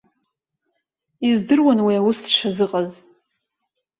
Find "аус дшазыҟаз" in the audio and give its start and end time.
1.99-2.91